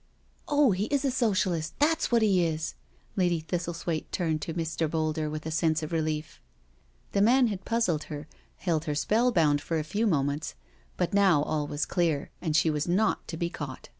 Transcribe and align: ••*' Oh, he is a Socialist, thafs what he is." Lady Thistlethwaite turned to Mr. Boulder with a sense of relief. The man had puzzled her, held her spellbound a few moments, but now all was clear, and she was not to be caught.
••*' 0.02 0.06
Oh, 0.48 0.70
he 0.70 0.86
is 0.86 1.04
a 1.04 1.10
Socialist, 1.10 1.74
thafs 1.78 2.06
what 2.10 2.22
he 2.22 2.42
is." 2.42 2.72
Lady 3.16 3.42
Thistlethwaite 3.46 4.10
turned 4.10 4.40
to 4.40 4.54
Mr. 4.54 4.90
Boulder 4.90 5.28
with 5.28 5.44
a 5.44 5.50
sense 5.50 5.82
of 5.82 5.92
relief. 5.92 6.40
The 7.12 7.20
man 7.20 7.48
had 7.48 7.66
puzzled 7.66 8.04
her, 8.04 8.26
held 8.56 8.86
her 8.86 8.94
spellbound 8.94 9.62
a 9.70 9.84
few 9.84 10.06
moments, 10.06 10.54
but 10.96 11.12
now 11.12 11.42
all 11.42 11.66
was 11.66 11.84
clear, 11.84 12.30
and 12.40 12.56
she 12.56 12.70
was 12.70 12.88
not 12.88 13.28
to 13.28 13.36
be 13.36 13.50
caught. 13.50 13.90